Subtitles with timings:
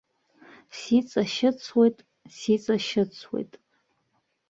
[0.77, 1.97] Сиҵашьыцуеит,
[2.37, 3.51] сиҵашьыцуеит.